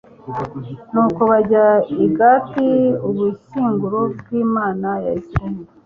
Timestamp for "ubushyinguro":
3.07-3.99